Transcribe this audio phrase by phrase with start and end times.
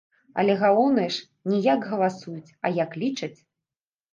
[0.43, 1.19] Але галоўнае ж,
[1.53, 3.35] не як галасуюць, а як лічаць.